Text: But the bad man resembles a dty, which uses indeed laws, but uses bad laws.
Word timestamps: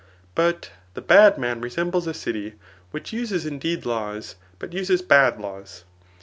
But 0.33 0.71
the 0.95 1.01
bad 1.03 1.37
man 1.37 1.61
resembles 1.61 2.07
a 2.07 2.11
dty, 2.13 2.53
which 2.89 3.13
uses 3.13 3.45
indeed 3.45 3.85
laws, 3.85 4.33
but 4.57 4.73
uses 4.73 5.03
bad 5.03 5.39
laws. 5.39 5.83